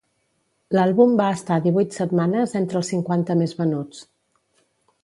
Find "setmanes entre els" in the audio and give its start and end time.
1.99-2.91